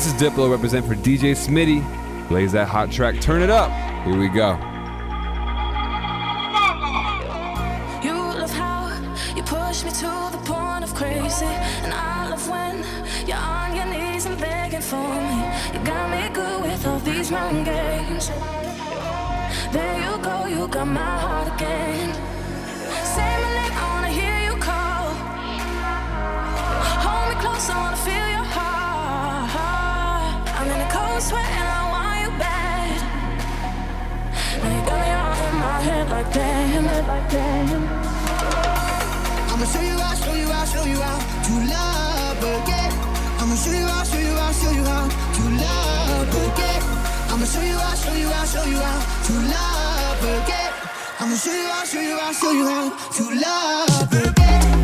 [0.00, 1.84] This is Diplo represent for DJ Smitty.
[2.28, 3.20] Plays that hot track.
[3.20, 3.70] Turn it up.
[4.06, 4.52] Here we go.
[8.02, 8.88] You love how
[9.36, 11.44] you push me to the point of crazy.
[11.84, 12.78] And I love when
[13.28, 15.38] you're on your knees and begging for me.
[15.74, 18.28] You got me good with all these games.
[19.70, 22.19] There you go, you got my heart again.
[36.22, 37.30] Like.
[39.52, 42.92] I'ma show you how, show you out, show you how to love again.
[43.40, 46.82] I'ma show you how, show you out, show you how to love again.
[47.30, 50.72] I'ma show you how, show you out, show you how to love again.
[51.20, 54.79] I'ma show you how, show you out, show you how to love again.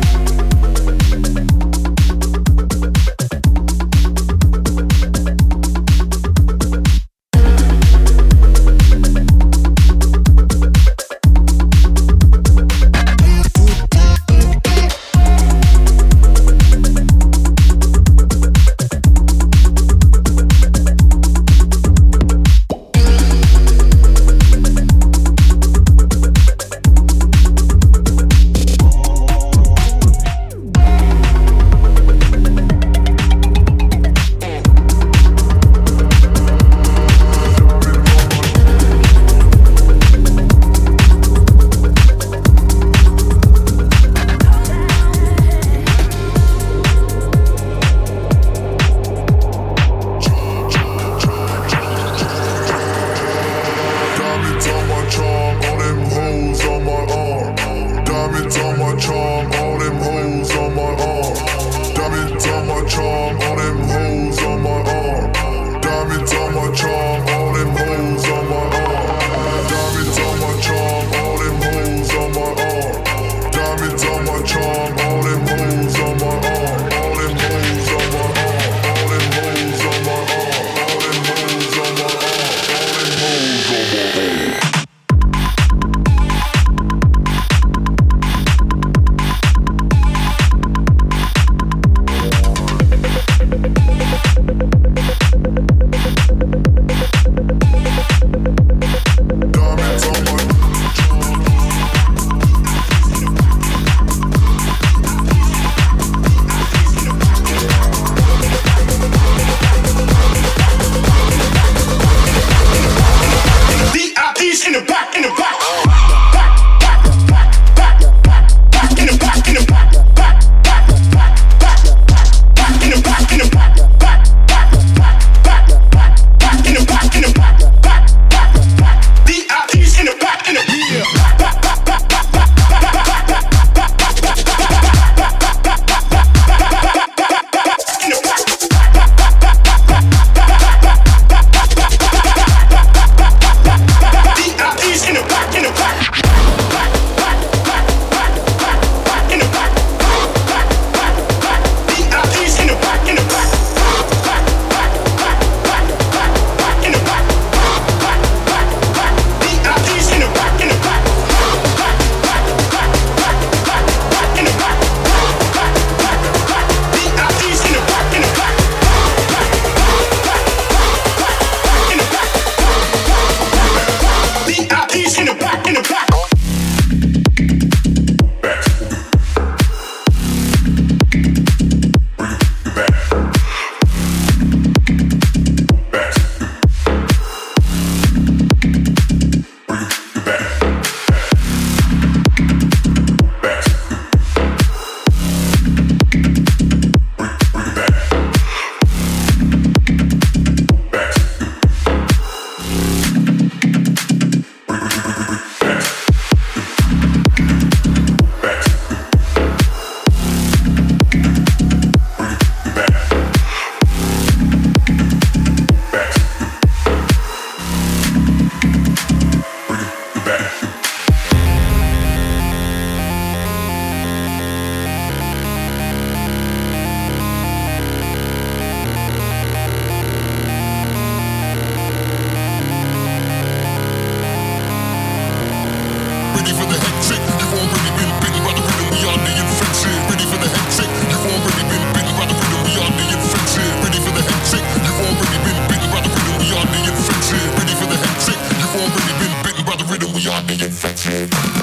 [250.47, 251.56] get infected.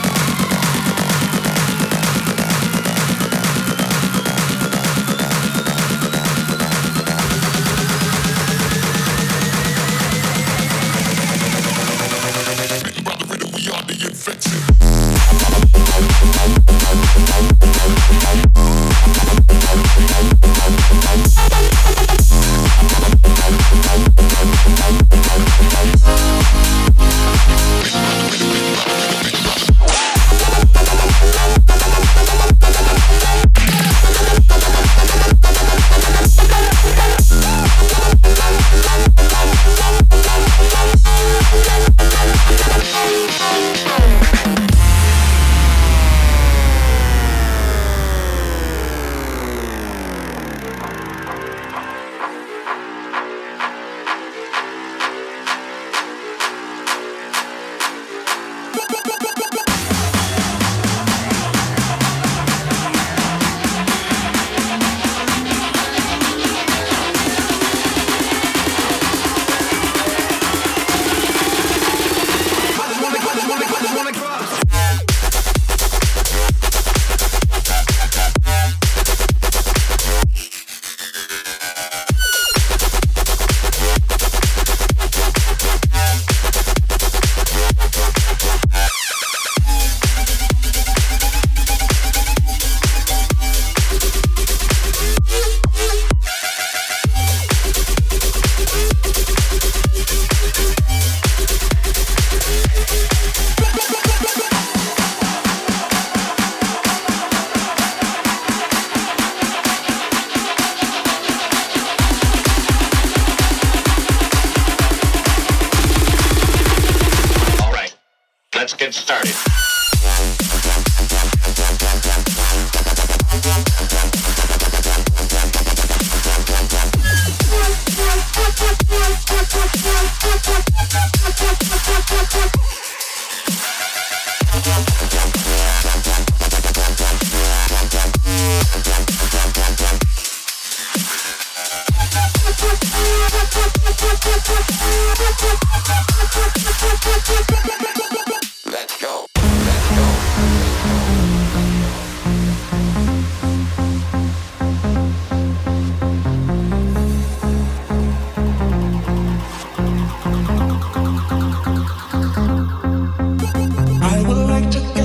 [164.46, 165.03] like to go.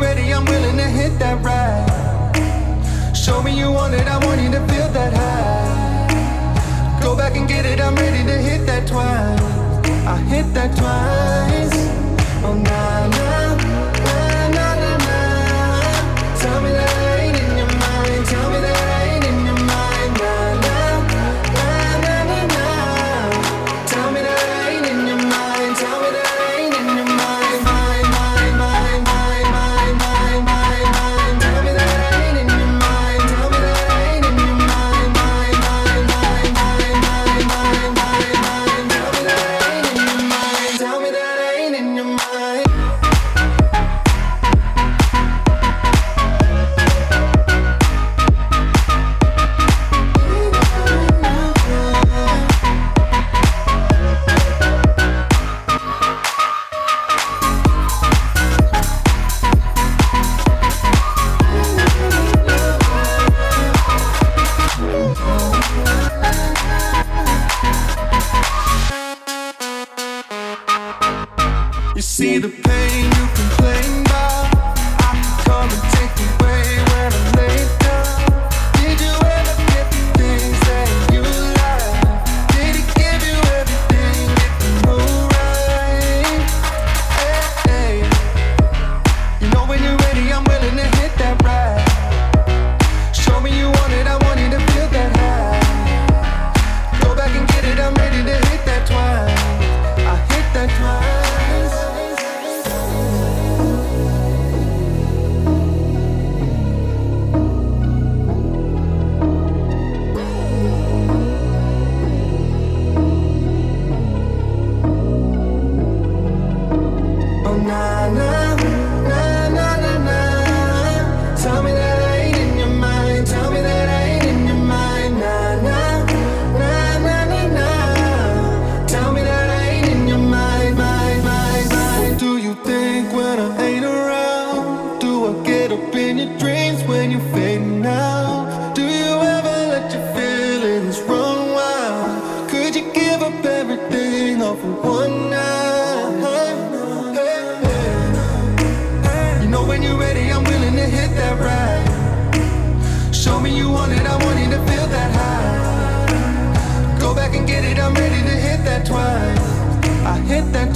[0.00, 3.16] ready, I'm willing to hit that ride.
[3.16, 7.00] Show me you want it, I want you to feel that high.
[7.02, 9.40] Go back and get it, I'm ready to hit that twice.
[10.06, 11.76] I hit that twice.
[12.42, 13.29] Oh, nah, nah.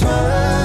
[0.05, 0.64] High.